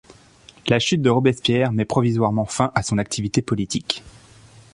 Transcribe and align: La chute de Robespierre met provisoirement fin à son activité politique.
La 0.65 0.79
chute 0.79 1.03
de 1.03 1.11
Robespierre 1.11 1.71
met 1.71 1.85
provisoirement 1.85 2.47
fin 2.47 2.71
à 2.73 2.81
son 2.81 2.97
activité 2.97 3.43
politique. 3.43 4.01